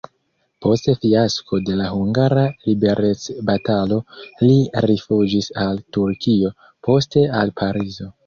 Post 0.65 0.87
fiasko 1.01 1.57
de 1.65 1.75
la 1.81 1.89
hungara 1.97 2.45
liberecbatalo 2.69 3.99
li 4.47 4.57
rifuĝis 4.87 5.51
al 5.65 5.83
Turkio, 5.99 6.51
poste 6.89 7.27
al 7.43 7.55
Parizo. 7.61 8.11